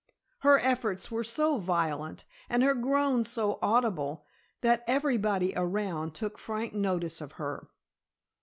[0.39, 4.25] Her efforts were so violent, and her groans so audible,
[4.61, 7.69] that everybody around took frank notice of her.